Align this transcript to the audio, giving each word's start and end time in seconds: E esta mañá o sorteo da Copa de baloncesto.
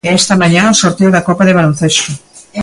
E 0.07 0.09
esta 0.19 0.39
mañá 0.41 0.63
o 0.73 0.79
sorteo 0.81 1.09
da 1.13 1.25
Copa 1.27 1.43
de 1.45 1.57
baloncesto. 1.57 2.09